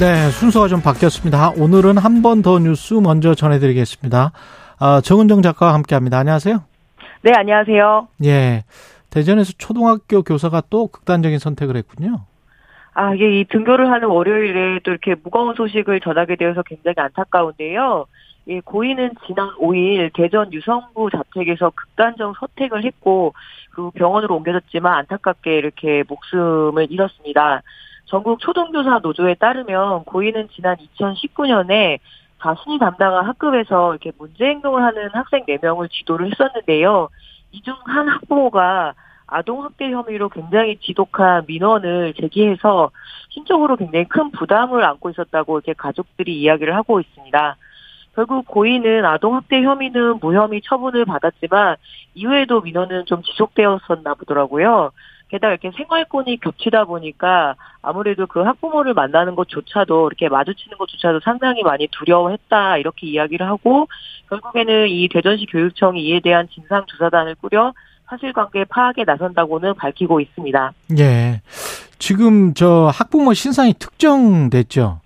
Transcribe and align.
네, 0.00 0.30
순서가 0.30 0.68
좀 0.68 0.80
바뀌었습니다. 0.80 1.50
오늘은 1.58 1.98
한 1.98 2.22
번 2.22 2.42
더 2.42 2.58
뉴스 2.58 2.94
먼저 2.94 3.34
전해드리겠습니다. 3.34 4.32
아, 4.78 5.00
정은정 5.02 5.42
작가와 5.42 5.74
함께합니다. 5.74 6.18
안녕하세요. 6.18 6.62
네, 7.22 7.32
안녕하세요. 7.36 8.08
예, 8.24 8.64
대전에서 9.10 9.52
초등학교 9.58 10.22
교사가 10.22 10.62
또 10.70 10.86
극단적인 10.88 11.38
선택을 11.38 11.76
했군요. 11.76 12.20
아, 12.94 13.14
이게 13.14 13.40
이 13.40 13.44
등교를 13.44 13.90
하는 13.90 14.08
월요일에 14.08 14.80
또 14.84 14.90
이렇게 14.90 15.14
무거운 15.22 15.54
소식을 15.54 16.00
전하게 16.00 16.36
되어서 16.36 16.62
굉장히 16.62 16.94
안타까운데요. 16.98 18.06
예, 18.48 18.60
고인은 18.60 19.10
지난 19.26 19.50
5일 19.60 20.10
대전 20.14 20.52
유성구 20.52 21.10
자택에서 21.10 21.70
극단적 21.74 22.34
선택을 22.40 22.84
했고, 22.84 23.34
그 23.70 23.90
병원으로 23.90 24.36
옮겨졌지만 24.36 24.92
안타깝게 24.94 25.56
이렇게 25.56 26.02
목숨을 26.08 26.88
잃었습니다. 26.90 27.62
전국 28.06 28.40
초등교사 28.40 28.98
노조에 29.02 29.34
따르면 29.34 30.04
고인은 30.04 30.48
지난 30.54 30.76
2019년에 30.76 31.98
자신이 32.42 32.78
담당한 32.78 33.24
학급에서 33.26 33.92
이렇게 33.92 34.12
문제 34.18 34.44
행동을 34.46 34.82
하는 34.82 35.08
학생 35.12 35.44
4명을 35.46 35.90
지도를 35.90 36.30
했었는데요. 36.30 37.08
이 37.52 37.60
중 37.62 37.74
한 37.84 38.08
학부모가 38.08 38.94
아동학대 39.26 39.90
혐의로 39.90 40.28
굉장히 40.28 40.76
지독한 40.78 41.44
민원을 41.46 42.14
제기해서 42.14 42.90
심적으로 43.30 43.76
굉장히 43.76 44.04
큰 44.06 44.30
부담을 44.30 44.84
안고 44.84 45.10
있었다고 45.10 45.58
이렇게 45.58 45.72
가족들이 45.74 46.38
이야기를 46.40 46.74
하고 46.74 47.00
있습니다. 47.00 47.56
결국 48.14 48.46
고인은 48.46 49.04
아동학대 49.06 49.62
혐의는 49.62 50.18
무혐의 50.20 50.60
처분을 50.64 51.06
받았지만 51.06 51.76
이후에도 52.14 52.60
민원은 52.60 53.06
좀 53.06 53.22
지속되었었나 53.22 54.14
보더라고요. 54.14 54.90
게다가 55.32 55.54
이렇게 55.54 55.70
생활권이 55.74 56.40
겹치다 56.40 56.84
보니까 56.84 57.56
아무래도 57.80 58.26
그 58.26 58.40
학부모를 58.42 58.92
만나는 58.92 59.34
것조차도 59.34 60.08
이렇게 60.08 60.28
마주치는 60.28 60.76
것조차도 60.76 61.20
상당히 61.20 61.62
많이 61.62 61.88
두려워했다 61.90 62.76
이렇게 62.76 63.06
이야기를 63.06 63.46
하고 63.46 63.88
결국에는 64.28 64.88
이 64.88 65.08
대전시 65.08 65.46
교육청이 65.46 66.04
이에 66.04 66.20
대한 66.20 66.48
진상 66.52 66.84
조사단을 66.86 67.36
꾸려 67.36 67.72
사실관계 68.10 68.66
파악에 68.66 69.04
나선다고는 69.04 69.74
밝히고 69.74 70.20
있습니다. 70.20 70.72
예. 70.98 71.40
지금 71.98 72.52
저 72.52 72.90
학부모 72.92 73.32
신상이 73.32 73.72
특정됐죠? 73.78 75.00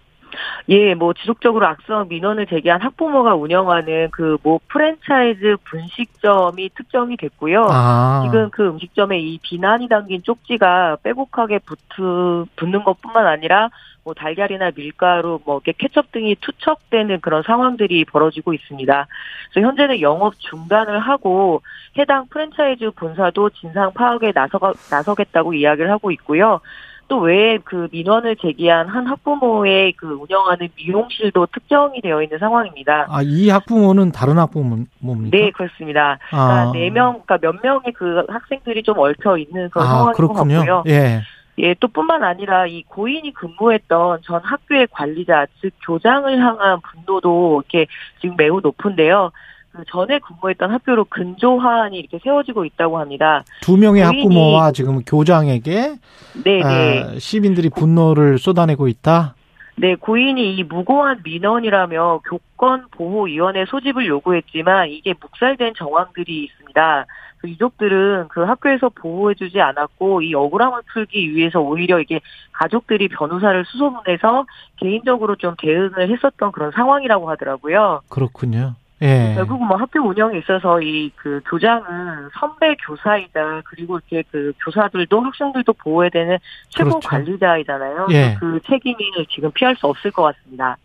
예, 0.68 0.94
뭐 0.94 1.12
지속적으로 1.12 1.66
악성 1.66 2.08
민원을 2.08 2.46
제기한 2.46 2.80
학부모가 2.80 3.34
운영하는 3.34 4.10
그 4.10 4.36
뭐 4.42 4.60
프랜차이즈 4.68 5.56
분식점이 5.64 6.70
특정이 6.76 7.16
됐고요. 7.16 7.66
아. 7.68 8.22
지금 8.24 8.48
그 8.50 8.68
음식점에 8.68 9.18
이 9.18 9.38
비난이 9.42 9.88
담긴 9.88 10.22
쪽지가 10.22 10.98
빼곡하게 11.02 11.60
붙으, 11.60 12.46
붙는 12.54 12.84
것뿐만 12.84 13.26
아니라 13.26 13.70
뭐 14.04 14.14
달걀이나 14.14 14.70
밀가루, 14.70 15.40
뭐 15.44 15.58
케첩 15.58 16.12
등이 16.12 16.36
투척되는 16.40 17.20
그런 17.20 17.42
상황들이 17.42 18.04
벌어지고 18.04 18.54
있습니다. 18.54 19.06
그래서 19.50 19.66
현재는 19.66 20.00
영업 20.00 20.38
중단을 20.38 21.00
하고 21.00 21.62
해당 21.98 22.28
프랜차이즈 22.28 22.92
본사도 22.92 23.50
진상 23.50 23.92
파악에 23.94 24.30
나서 24.30 24.60
나서겠다고 24.92 25.54
이야기를 25.54 25.90
하고 25.90 26.12
있고요. 26.12 26.60
또외그 27.08 27.88
민원을 27.92 28.36
제기한 28.36 28.88
한 28.88 29.06
학부모의 29.06 29.92
그 29.92 30.06
운영하는 30.06 30.68
미용실도 30.76 31.46
특정이 31.46 32.00
되어 32.00 32.22
있는 32.22 32.38
상황입니다. 32.38 33.06
아, 33.08 33.22
이 33.22 33.48
학부모는 33.48 34.12
다른 34.12 34.38
학부모입니까? 34.38 35.30
네, 35.30 35.50
그렇습니다. 35.50 36.18
그러니까 36.30 36.62
아. 36.62 36.72
4명, 36.72 37.24
그러니까 37.24 37.38
몇 37.38 37.62
명의 37.62 37.92
그 37.94 38.24
학생들이 38.28 38.82
좀 38.82 38.98
얽혀 38.98 39.38
있는 39.38 39.70
그런 39.70 39.86
아, 39.86 39.90
상황인 39.90 40.14
그렇군요. 40.14 40.58
것 40.58 40.66
같고요. 40.66 40.82
예. 40.88 41.22
예, 41.58 41.74
또 41.80 41.88
뿐만 41.88 42.22
아니라 42.22 42.66
이 42.66 42.82
고인이 42.82 43.32
근무했던 43.32 44.20
전 44.22 44.42
학교의 44.42 44.88
관리자, 44.90 45.46
즉 45.60 45.72
교장을 45.86 46.38
향한 46.38 46.80
분노도 46.82 47.62
이렇게 47.62 47.86
지금 48.20 48.36
매우 48.36 48.60
높은데요. 48.60 49.32
그 49.76 49.84
전에 49.88 50.18
근무했던 50.18 50.70
학교로 50.70 51.04
근조화안이 51.04 51.98
이렇게 51.98 52.18
세워지고 52.22 52.64
있다고 52.64 52.98
합니다. 52.98 53.44
두 53.60 53.76
명의 53.76 54.02
학부모와 54.02 54.72
지금 54.72 55.02
교장에게 55.04 55.96
네네. 56.44 56.62
아, 56.64 57.18
시민들이 57.18 57.68
분노를 57.68 58.38
쏟아내고 58.38 58.88
있다. 58.88 59.34
네, 59.78 59.94
고인이 59.94 60.56
이 60.56 60.62
무고한 60.62 61.20
민원이라며 61.22 62.22
교권 62.24 62.86
보호 62.92 63.24
위원회 63.24 63.66
소집을 63.66 64.06
요구했지만 64.06 64.88
이게 64.88 65.14
묵살된 65.20 65.74
정황들이 65.76 66.44
있습니다. 66.44 67.06
그 67.38 67.50
유족들은 67.50 68.28
그 68.28 68.44
학교에서 68.44 68.88
보호해주지 68.88 69.60
않았고 69.60 70.22
이 70.22 70.34
억울함을 70.34 70.80
풀기 70.94 71.34
위해서 71.34 71.60
오히려 71.60 72.00
이게 72.00 72.20
가족들이 72.52 73.08
변호사를 73.08 73.62
수소문해서 73.66 74.46
개인적으로 74.78 75.36
좀 75.36 75.54
대응을 75.58 76.10
했었던 76.10 76.52
그런 76.52 76.70
상황이라고 76.70 77.28
하더라고요. 77.28 78.00
그렇군요. 78.08 78.76
예. 79.02 79.32
결국은 79.34 79.66
뭐 79.66 79.76
학교 79.76 80.00
운영에 80.00 80.38
있어서 80.38 80.80
이 80.80 81.10
그 81.26 81.40
교장은 81.50 82.30
선배 82.38 82.76
교사이자 82.86 83.62
그리고 83.64 83.98
이렇게 83.98 84.22
그 84.30 84.52
교사들도 84.64 85.20
학생들도 85.20 85.72
보호해야 85.72 86.10
되는 86.10 86.38
최고 86.68 86.90
그렇죠. 86.90 87.08
관리자이잖아요. 87.08 88.06
예. 88.12 88.36
그 88.38 88.60
책임을 88.66 89.26
지금 89.28 89.50
피할 89.52 89.74
수 89.74 89.88
없을 89.88 90.12
것 90.12 90.22
같습니다. 90.22 90.76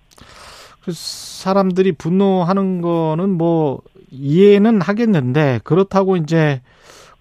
그 0.83 0.91
사람들이 0.91 1.91
분노하는 1.91 2.81
거는 2.81 3.29
뭐 3.29 3.81
이해는 4.09 4.81
하겠는데 4.81 5.59
그렇다고 5.63 6.17
이제 6.17 6.61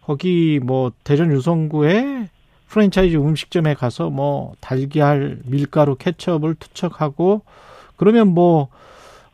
거기 0.02 0.60
뭐 0.62 0.90
대전 1.04 1.30
유성구에 1.30 2.30
프랜차이즈 2.68 3.16
음식점에 3.16 3.74
가서 3.74 4.08
뭐 4.08 4.54
달걀, 4.60 5.38
밀가루, 5.44 5.96
케첩을 5.96 6.54
투척하고 6.54 7.42
그러면 7.96 8.28
뭐 8.28 8.68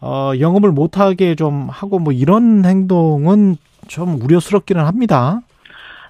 어, 0.01 0.33
영업을 0.39 0.73
못하게 0.73 1.34
좀 1.34 1.69
하고 1.71 1.99
뭐 1.99 2.12
이런 2.12 2.65
행동은 2.65 3.57
좀 3.89 4.21
우려스럽기는 4.21 4.84
합니다. 4.84 5.41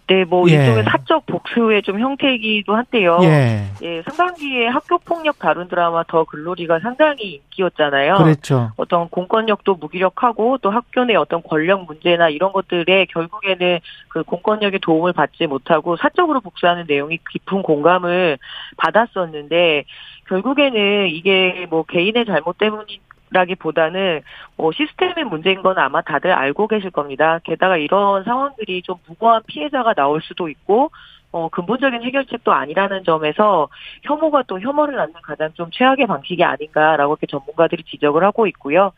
네, 0.09 0.25
뭐 0.25 0.49
예. 0.49 0.55
일종의 0.55 0.85
사적 0.85 1.27
복수의 1.27 1.83
좀 1.83 1.99
형태이기도 1.99 2.77
한데요. 2.77 3.19
예. 3.23 3.65
예, 3.83 4.03
상반기에 4.03 4.69
학교 4.69 4.99
폭력 4.99 5.41
다룬 5.41 5.67
드라마 5.67 6.05
더 6.05 6.23
글로리가 6.23 6.79
상당히 6.79 7.43
인기였잖아요. 7.43 8.15
그렇죠. 8.15 8.71
어떤 8.77 9.09
공권력도 9.09 9.75
무기력하고 9.75 10.59
또 10.59 10.71
학교 10.71 11.05
내 11.05 11.17
어떤 11.17 11.43
권력 11.43 11.87
문제나 11.87 12.29
이런 12.29 12.53
것들에 12.53 13.07
결국에는 13.07 13.81
그 14.09 14.23
공권력의 14.23 14.79
도움을 14.79 15.13
받지 15.13 15.49
못하고 15.49 15.97
사적으로 15.97 16.41
복수하는 16.41 16.85
내용이 16.87 17.19
깊은 17.33 17.63
공감을 17.63 18.39
받았었는데 18.77 19.85
결국에는 20.29 21.09
이게 21.09 21.67
뭐 21.69 21.83
개인의 21.83 22.27
잘못 22.27 22.59
때문인 22.59 23.01
라기보다는 23.37 24.23
뭐 24.57 24.73
시스템의 24.73 25.25
문제인 25.25 25.63
건 25.63 25.79
아마 25.79 26.01
다들 26.01 26.33
알고 26.33 26.67
계실 26.69 26.91
겁니다. 26.91 27.39
게다가 27.45 27.77
이런 27.77 28.25
상황들이 28.25 28.83
좀 28.83 28.97
무고한 29.07 29.43
피해자가 29.47 29.95
나올 29.95 30.23
수도 30.23 30.49
있고 30.49 30.91
어, 31.33 31.51
근본적인 31.51 32.03
해결책도 32.03 32.51
아니라는 32.51 33.05
점에서 33.05 33.69
혐오가 34.05 34.43
또 34.47 34.59
혐오를 34.59 34.97
낳는 34.97 35.15
가장 35.23 35.53
좀 35.53 35.71
최악의 35.71 36.07
방식이 36.07 36.43
아닌가라고 36.43 37.13
이렇게 37.13 37.27
전문가들이 37.27 37.83
지적을 37.83 38.25
하고 38.25 38.47
있고요. 38.47 38.93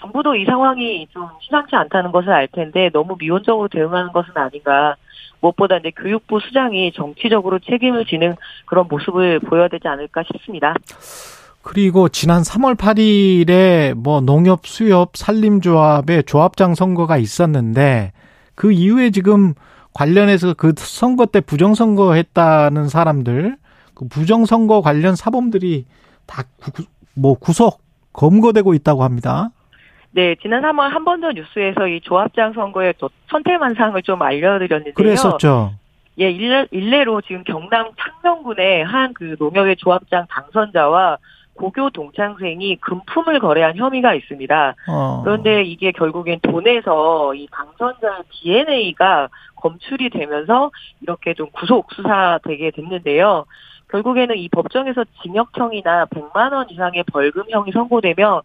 정부도 0.00 0.36
이 0.36 0.44
상황이 0.44 1.08
좀 1.10 1.28
심상치 1.40 1.74
않다는 1.74 2.12
것을 2.12 2.30
알 2.30 2.46
텐데 2.46 2.90
너무 2.92 3.16
미온적으로 3.18 3.68
대응하는 3.68 4.12
것은 4.12 4.36
아닌가. 4.36 4.94
무엇보다 5.40 5.78
이제 5.78 5.90
교육부 5.90 6.38
수장이 6.38 6.92
정치적으로 6.92 7.58
책임을 7.58 8.04
지는 8.04 8.36
그런 8.64 8.86
모습을 8.88 9.40
보여야 9.40 9.66
되지 9.66 9.88
않을까 9.88 10.22
싶습니다. 10.22 10.74
그리고 11.62 12.08
지난 12.08 12.42
3월 12.42 12.76
8일에 12.76 13.94
뭐 13.94 14.20
농협, 14.20 14.66
수협, 14.66 15.16
산림조합의 15.16 16.24
조합장 16.24 16.74
선거가 16.74 17.16
있었는데 17.18 18.12
그 18.54 18.72
이후에 18.72 19.10
지금 19.10 19.54
관련해서 19.94 20.54
그 20.54 20.72
선거 20.76 21.26
때 21.26 21.40
부정선거 21.40 22.14
했다는 22.14 22.88
사람들, 22.88 23.56
그 23.94 24.08
부정선거 24.08 24.80
관련 24.80 25.14
사범들이 25.14 25.84
다뭐 26.26 27.34
구속, 27.38 27.80
검거되고 28.12 28.74
있다고 28.74 29.04
합니다. 29.04 29.50
네, 30.12 30.34
지난 30.42 30.62
3월 30.62 30.92
한 30.92 31.04
번 31.04 31.20
더 31.20 31.30
뉴스에서 31.32 31.86
이 31.88 32.00
조합장 32.02 32.52
선거의 32.54 32.92
선택만상을 33.30 34.02
좀 34.02 34.20
알려드렸는데요. 34.20 34.94
그랬었죠. 34.94 35.74
예, 36.20 36.30
일례, 36.30 36.66
일례로 36.70 37.22
지금 37.22 37.42
경남 37.44 37.90
창녕군의 37.98 38.84
한 38.84 39.14
그 39.14 39.36
농협의 39.38 39.76
조합장 39.76 40.26
당선자와 40.28 41.16
고교 41.54 41.90
동창생이 41.90 42.76
금품을 42.76 43.38
거래한 43.40 43.76
혐의가 43.76 44.14
있습니다. 44.14 44.74
어. 44.88 45.20
그런데 45.24 45.62
이게 45.62 45.92
결국엔 45.92 46.40
돈에서 46.40 47.34
이 47.34 47.46
당선자 47.50 48.22
DNA가 48.30 49.28
검출이 49.56 50.10
되면서 50.10 50.70
이렇게 51.00 51.34
좀 51.34 51.48
구속 51.52 51.92
수사되게 51.92 52.70
됐는데요. 52.70 53.44
결국에는 53.90 54.36
이 54.36 54.48
법정에서 54.48 55.04
징역형이나 55.22 56.06
100만 56.06 56.52
원 56.52 56.70
이상의 56.70 57.04
벌금형이 57.12 57.72
선고되면 57.72 58.40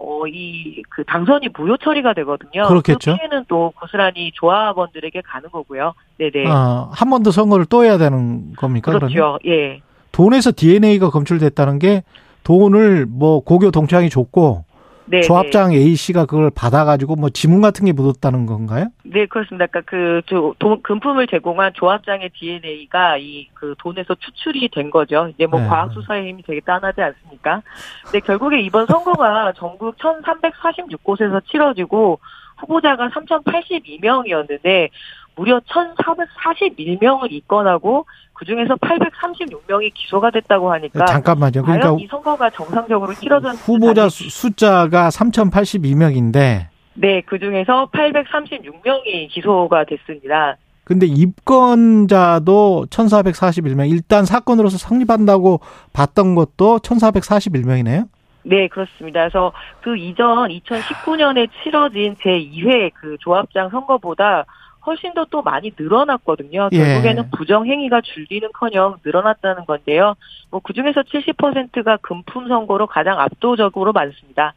어, 0.00 0.26
이, 0.28 0.80
그, 0.90 1.04
당선이 1.04 1.48
무효 1.56 1.76
처리가 1.76 2.14
되거든요. 2.14 2.68
그렇겠죠. 2.68 3.12
그 3.12 3.16
피해는 3.16 3.46
또 3.48 3.72
고스란히 3.80 4.30
조합원들에게 4.32 5.22
가는 5.22 5.50
거고요. 5.50 5.92
네네. 6.18 6.48
어, 6.48 6.88
한번 6.92 7.24
더 7.24 7.32
선거를 7.32 7.66
또 7.66 7.84
해야 7.84 7.98
되는 7.98 8.54
겁니까? 8.54 8.92
그렇죠. 8.92 9.08
그러면? 9.12 9.38
예. 9.46 9.80
돈에서 10.12 10.52
DNA가 10.54 11.10
검출됐다는 11.10 11.80
게 11.80 12.04
돈을 12.48 13.04
뭐 13.06 13.40
고교 13.40 13.70
동창이 13.70 14.08
줬고 14.08 14.64
네, 15.04 15.20
조합장 15.20 15.72
A 15.72 15.94
씨가 15.94 16.24
그걸 16.24 16.50
받아가지고 16.50 17.16
뭐 17.16 17.28
지문 17.30 17.60
같은 17.60 17.84
게 17.84 17.92
묻었다는 17.92 18.46
건가요? 18.46 18.88
네 19.04 19.26
그렇습니다. 19.26 19.66
그러니까 19.66 19.82
그 19.90 20.22
돈, 20.58 20.82
금품을 20.82 21.26
제공한 21.26 21.72
조합장의 21.74 22.30
DNA가 22.38 23.18
이 23.18 23.48
그 23.58 23.74
돈에서 23.78 24.14
추출이 24.14 24.68
된 24.72 24.90
거죠. 24.90 25.28
이제 25.34 25.46
뭐 25.46 25.60
네. 25.60 25.66
과학 25.66 25.92
수사의 25.92 26.28
힘이 26.28 26.42
되게 26.42 26.60
따하지 26.60 27.00
않습니까? 27.00 27.62
근데 28.04 28.20
결국에 28.20 28.60
이번 28.60 28.86
선거가 28.86 29.52
전국 29.56 29.96
1,346곳에서 29.98 31.44
치러지고 31.46 32.20
후보자가 32.58 33.08
3,082명이었는데 33.08 34.90
무려 35.36 35.60
1,441명을 35.60 37.30
입건하고 37.30 38.06
그중에서 38.34 38.74
836명이 38.76 39.92
기소가 39.94 40.30
됐다고 40.30 40.72
하니까 40.72 41.04
잠깐만요. 41.06 41.62
그러니까 41.62 41.96
이 41.98 42.06
선거가 42.08 42.50
정상적으로 42.50 43.14
치러졌 43.14 43.54
후보자 43.56 44.08
숫자가 44.08 45.08
3,082명인데 45.08 46.66
네, 46.94 47.20
그중에서 47.22 47.90
836명이 47.92 49.28
기소가 49.30 49.84
됐습니다. 49.84 50.56
근데 50.82 51.06
입건자도 51.06 52.86
1,441명. 52.90 53.90
일단 53.90 54.24
사건으로서 54.24 54.78
성립한다고 54.78 55.60
봤던 55.92 56.34
것도 56.34 56.78
1,441명이네요. 56.78 58.08
네, 58.48 58.68
그렇습니다. 58.68 59.20
그래서 59.20 59.52
그 59.82 59.96
이전 59.96 60.48
2019년에 60.48 61.48
치러진 61.62 62.14
제2회 62.16 62.92
그 62.94 63.16
조합장 63.20 63.68
선거보다 63.70 64.46
훨씬 64.86 65.12
더 65.12 65.26
또 65.30 65.42
많이 65.42 65.72
늘어났거든요. 65.78 66.70
예. 66.72 66.78
결국에는 66.78 67.30
부정 67.36 67.66
행위가 67.66 68.00
줄기는커녕 68.00 68.98
늘어났다는 69.04 69.66
건데요. 69.66 70.14
뭐 70.50 70.60
그중에서 70.60 71.02
70%가 71.02 71.98
금품 71.98 72.48
선거로 72.48 72.86
가장 72.86 73.20
압도적으로 73.20 73.92
많습니다. 73.92 74.54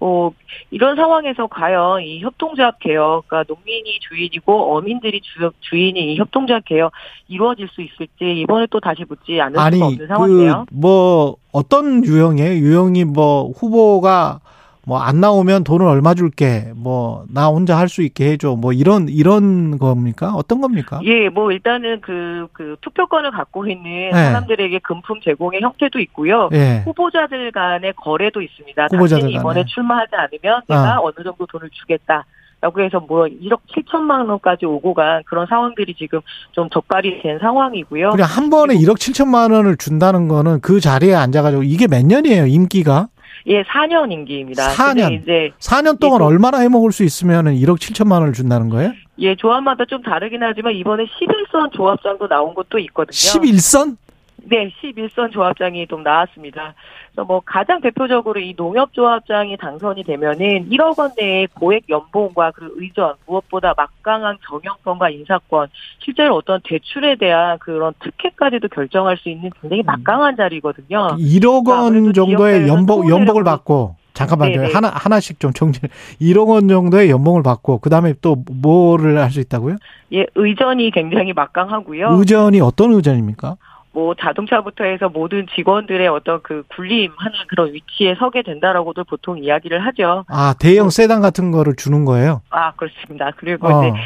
뭐 0.00 0.32
이런 0.70 0.96
상황에서 0.96 1.46
과연 1.46 2.02
이 2.02 2.20
협동조합 2.20 2.78
개혁, 2.80 3.28
그러니까 3.28 3.44
농민이 3.54 4.00
주인이고 4.00 4.76
어민들이 4.76 5.20
주, 5.20 5.50
주인인 5.60 6.08
이 6.08 6.16
협동조합 6.16 6.64
개혁 6.64 6.90
이루어질 7.28 7.68
수 7.68 7.82
있을지 7.82 8.40
이번에 8.40 8.66
또 8.70 8.80
다시 8.80 9.04
묻지 9.06 9.38
않을 9.40 9.58
아니, 9.60 9.76
수가 9.76 9.86
없는 9.86 10.06
상황인데요. 10.08 10.64
그 10.68 10.74
뭐 10.74 11.36
어떤 11.52 12.04
유형이에요? 12.04 12.52
유형이 12.54 13.04
뭐 13.04 13.50
후보가 13.50 14.40
뭐 14.86 14.98
안 14.98 15.20
나오면 15.20 15.64
돈을 15.64 15.86
얼마 15.86 16.14
줄게. 16.14 16.72
뭐 16.74 17.24
나 17.32 17.46
혼자 17.48 17.76
할 17.78 17.88
수 17.88 18.02
있게 18.02 18.32
해줘. 18.32 18.56
뭐 18.56 18.72
이런 18.72 19.08
이런 19.08 19.78
겁니까? 19.78 20.32
어떤 20.34 20.60
겁니까? 20.60 21.00
예, 21.04 21.28
뭐 21.28 21.52
일단은 21.52 22.00
그그 22.00 22.48
그 22.52 22.76
투표권을 22.80 23.30
갖고 23.32 23.66
있는 23.66 23.82
네. 23.84 24.12
사람들에게 24.12 24.78
금품 24.80 25.20
제공의 25.20 25.60
형태도 25.60 25.98
있고요. 26.00 26.48
네. 26.50 26.82
후보자들 26.84 27.50
간의 27.52 27.92
거래도 27.96 28.40
있습니다. 28.42 28.88
후보자들 28.92 29.22
당신이 29.22 29.40
이번에 29.40 29.64
출마하지 29.66 30.12
않으면 30.14 30.62
내가 30.68 30.98
어. 31.00 31.04
어느 31.06 31.24
정도 31.24 31.46
돈을 31.46 31.68
주겠다. 31.70 32.24
라고 32.62 32.82
해서 32.82 33.00
뭐 33.00 33.24
1억 33.24 33.60
7천만 33.74 34.28
원까지 34.28 34.66
오고 34.66 34.92
간 34.92 35.22
그런 35.24 35.46
상황들이 35.46 35.94
지금 35.94 36.20
좀 36.52 36.68
적발이 36.68 37.22
된 37.22 37.38
상황이고요. 37.38 38.10
그냥 38.10 38.28
한 38.28 38.50
번에 38.50 38.74
1억 38.74 38.96
7천만 38.98 39.50
원을 39.50 39.78
준다는 39.78 40.28
거는 40.28 40.60
그 40.60 40.78
자리에 40.78 41.14
앉아가지고 41.14 41.62
이게 41.62 41.86
몇 41.88 42.04
년이에요, 42.04 42.44
임기가? 42.46 43.08
예, 43.46 43.62
4년 43.62 44.12
임기입니다. 44.12 44.68
4년. 44.70 45.22
이제 45.22 45.50
4년 45.58 45.98
동안 45.98 46.22
얼마나 46.22 46.58
해먹을 46.58 46.92
수 46.92 47.04
있으면은 47.04 47.54
1억 47.56 47.78
7천만 47.78 48.20
원을 48.20 48.32
준다는 48.32 48.68
거예요? 48.68 48.92
예, 49.18 49.34
조합마다 49.36 49.84
좀 49.84 50.02
다르긴 50.02 50.42
하지만 50.42 50.74
이번에 50.74 51.04
11선 51.04 51.72
조합장도 51.72 52.28
나온 52.28 52.54
것도 52.54 52.78
있거든요. 52.78 53.12
11선? 53.12 53.96
네, 54.44 54.70
11선 54.82 55.32
조합장이 55.32 55.86
좀 55.86 56.02
나왔습니다. 56.02 56.74
그래서 57.12 57.24
뭐 57.24 57.40
가장 57.44 57.80
대표적으로 57.80 58.40
이 58.40 58.54
농협 58.54 58.92
조합장이 58.92 59.56
당선이 59.56 60.04
되면은 60.04 60.68
1억 60.70 60.98
원 60.98 61.10
내의 61.16 61.46
고액 61.54 61.88
연봉과 61.88 62.52
그 62.52 62.72
의전, 62.76 63.14
무엇보다 63.26 63.74
막강한 63.76 64.38
경영권과 64.48 65.10
인사권, 65.10 65.68
실제로 65.98 66.36
어떤 66.36 66.60
대출에 66.64 67.16
대한 67.16 67.58
그런 67.58 67.92
특혜까지도 68.00 68.68
결정할 68.68 69.16
수 69.16 69.28
있는 69.28 69.50
굉장히 69.60 69.82
막강한 69.82 70.36
자리거든요. 70.36 71.16
1억 71.18 71.68
원 71.68 71.92
그러니까 71.92 72.12
정도의 72.12 72.68
연봉 72.68 73.08
연봉을 73.08 73.44
받고 73.44 73.96
잠깐만요. 74.12 74.60
네네. 74.60 74.72
하나 74.74 74.88
하나씩 74.88 75.40
좀 75.40 75.52
정리. 75.52 75.78
1억 76.20 76.48
원 76.48 76.68
정도의 76.68 77.10
연봉을 77.10 77.42
받고 77.42 77.78
그다음에 77.78 78.14
또 78.20 78.36
뭐를 78.50 79.18
할 79.18 79.30
수 79.30 79.40
있다고요? 79.40 79.76
예, 80.12 80.26
의전이 80.34 80.90
굉장히 80.90 81.32
막강하고요. 81.32 82.16
의전이 82.18 82.60
어떤 82.60 82.92
의전입니까? 82.92 83.56
뭐 83.92 84.14
자동차부터 84.14 84.84
해서 84.84 85.08
모든 85.08 85.46
직원들의 85.54 86.06
어떤 86.08 86.40
그 86.42 86.62
군림하는 86.76 87.32
그런 87.48 87.72
위치에 87.72 88.14
서게 88.18 88.42
된다라고도 88.42 89.04
보통 89.04 89.42
이야기를 89.42 89.84
하죠. 89.86 90.24
아 90.28 90.54
대형 90.58 90.84
뭐 90.84 90.90
세단 90.90 91.20
같은 91.20 91.50
거를 91.50 91.74
주는 91.76 92.04
거예요? 92.04 92.42
아 92.50 92.72
그렇습니다. 92.72 93.32
그리고 93.36 93.68
어. 93.68 93.86
이제 93.86 93.96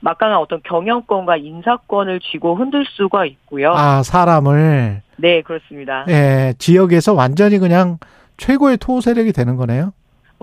막강한 0.00 0.38
어떤 0.38 0.60
경영권과 0.62 1.36
인사권을 1.36 2.20
쥐고 2.20 2.56
흔들 2.56 2.84
수가 2.86 3.24
있고요. 3.26 3.72
아 3.72 4.02
사람을 4.02 5.02
네 5.16 5.42
그렇습니다. 5.42 6.04
예 6.08 6.54
지역에서 6.58 7.14
완전히 7.14 7.58
그냥 7.58 7.98
최고의 8.36 8.76
토 8.78 9.00
세력이 9.00 9.32
되는 9.32 9.56
거네요. 9.56 9.92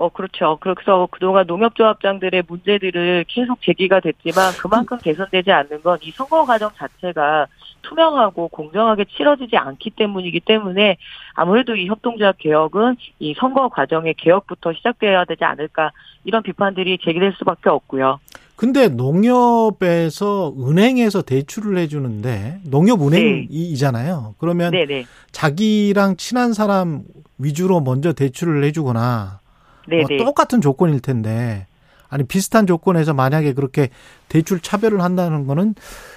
어, 0.00 0.08
그렇죠. 0.08 0.56
그래서 0.60 1.06
그동안 1.10 1.46
농협조합장들의 1.46 2.44
문제들을 2.48 3.26
계속 3.28 3.60
제기가 3.60 4.00
됐지만 4.00 4.52
그만큼 4.54 4.96
개선되지 4.96 5.52
않는 5.52 5.82
건 5.82 5.98
이 6.02 6.10
선거 6.12 6.44
과정 6.46 6.70
자체가 6.74 7.46
투명하고 7.82 8.48
공정하게 8.48 9.04
치러지지 9.04 9.56
않기 9.56 9.90
때문이기 9.90 10.40
때문에 10.40 10.96
아무래도 11.34 11.76
이 11.76 11.86
협동조합 11.86 12.38
개혁은 12.38 12.96
이 13.18 13.34
선거 13.38 13.68
과정의 13.68 14.14
개혁부터 14.14 14.72
시작되어야 14.72 15.26
되지 15.26 15.44
않을까 15.44 15.92
이런 16.24 16.42
비판들이 16.42 16.98
제기될 17.02 17.34
수밖에 17.38 17.68
없고요. 17.68 18.18
근데 18.56 18.88
농협에서 18.88 20.54
은행에서 20.58 21.22
대출을 21.22 21.78
해주는데 21.78 22.60
농협은행이잖아요. 22.64 24.24
네. 24.28 24.34
그러면 24.38 24.72
네네. 24.72 25.04
자기랑 25.32 26.16
친한 26.16 26.52
사람 26.52 27.02
위주로 27.38 27.80
먼저 27.80 28.12
대출을 28.12 28.64
해주거나 28.64 29.40
뭐 29.88 30.04
똑같은 30.18 30.60
조건일 30.60 31.00
텐데 31.00 31.66
아니 32.08 32.24
비슷한 32.24 32.66
조건에서 32.66 33.14
만약에 33.14 33.54
그렇게 33.54 33.88
대출 34.28 34.60
차별을 34.60 35.00
한다는 35.00 35.46
거는 35.46 35.74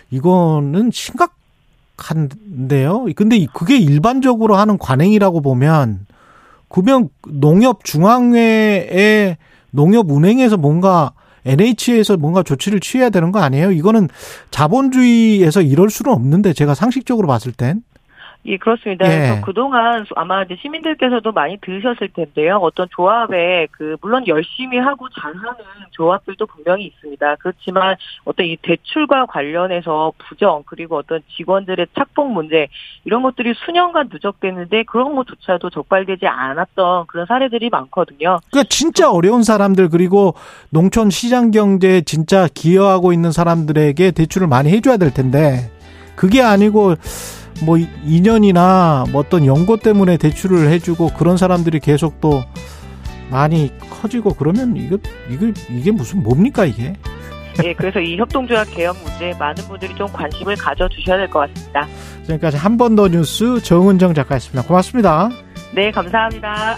이거는 0.09 0.91
심각한데요. 1.95 3.05
근데 3.15 3.45
그게 3.53 3.77
일반적으로 3.77 4.55
하는 4.55 4.77
관행이라고 4.77 5.41
보면 5.41 6.05
그러면 6.67 7.09
농협 7.27 7.83
중앙회의 7.83 9.37
농협 9.69 10.09
은행에서 10.09 10.57
뭔가 10.57 11.13
NH에서 11.45 12.17
뭔가 12.17 12.41
조치를 12.41 12.79
취해야 12.79 13.09
되는 13.09 13.31
거 13.31 13.39
아니에요? 13.39 13.71
이거는 13.71 14.07
자본주의에서 14.49 15.61
이럴 15.61 15.89
수는 15.89 16.11
없는데 16.11 16.53
제가 16.53 16.73
상식적으로 16.73 17.27
봤을 17.27 17.51
땐 17.51 17.83
예, 18.45 18.57
그렇습니다. 18.57 19.05
예. 19.05 19.17
그래서 19.17 19.41
그동안 19.41 20.05
아마 20.15 20.43
이제 20.43 20.57
시민들께서도 20.61 21.31
많이 21.31 21.57
들으셨을 21.61 22.09
텐데요. 22.09 22.57
어떤 22.57 22.87
조합에 22.91 23.67
그 23.71 23.95
물론 24.01 24.27
열심히 24.27 24.77
하고 24.77 25.07
잘하는 25.09 25.63
조합들도 25.91 26.45
분명히 26.47 26.85
있습니다. 26.85 27.35
그렇지만 27.37 27.95
어떤 28.25 28.45
이 28.45 28.57
대출과 28.61 29.27
관련해서 29.27 30.11
부정 30.17 30.63
그리고 30.65 30.97
어떤 30.97 31.21
직원들의 31.37 31.87
착복 31.95 32.31
문제 32.31 32.67
이런 33.05 33.23
것들이 33.23 33.53
수년간 33.65 34.09
누적됐는데 34.11 34.83
그런 34.83 35.15
것조차도 35.15 35.69
적발되지 35.69 36.27
않았던 36.27 37.07
그런 37.07 37.25
사례들이 37.25 37.69
많거든요. 37.69 38.39
그러니까 38.51 38.67
진짜 38.69 39.09
어려운 39.09 39.43
사람들 39.43 39.89
그리고 39.89 40.33
농촌 40.69 41.09
시장 41.09 41.51
경제에 41.51 42.01
진짜 42.01 42.47
기여하고 42.53 43.13
있는 43.13 43.31
사람들에게 43.31 44.11
대출을 44.11 44.47
많이 44.47 44.71
해줘야 44.71 44.97
될 44.97 45.13
텐데 45.13 45.69
그게 46.15 46.41
아니고 46.41 46.95
뭐 47.65 47.77
2년이나 47.77 49.09
뭐 49.11 49.21
어떤 49.21 49.45
연고 49.45 49.77
때문에 49.77 50.17
대출을 50.17 50.69
해주고 50.69 51.09
그런 51.17 51.37
사람들이 51.37 51.79
계속 51.79 52.19
또 52.21 52.43
많이 53.29 53.71
커지고 53.89 54.33
그러면 54.35 54.75
이거 54.77 54.97
이거 55.29 55.47
이게 55.69 55.91
무슨 55.91 56.21
뭡니까 56.23 56.65
이게? 56.65 56.93
예, 57.63 57.73
그래서 57.73 57.99
이 57.99 58.17
협동조합 58.17 58.67
개혁 58.71 58.97
문제 59.03 59.31
많은 59.37 59.63
분들이 59.65 59.93
좀 59.95 60.07
관심을 60.11 60.55
가져주셔야 60.55 61.17
될 61.17 61.27
것 61.29 61.39
같습니다. 61.53 61.87
지금까지 62.23 62.57
한 62.57 62.77
번 62.77 62.95
더 62.95 63.07
뉴스 63.07 63.61
정은정 63.61 64.13
작가였습니다. 64.15 64.67
고맙습니다. 64.67 65.29
네, 65.73 65.91
감사합니다. 65.91 66.77